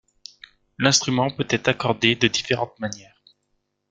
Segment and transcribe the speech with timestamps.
[0.79, 3.21] L'instrument peut être accordé de différentes manières.